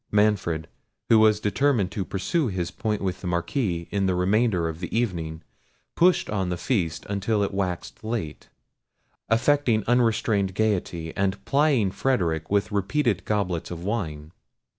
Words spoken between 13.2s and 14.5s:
goblets of wine.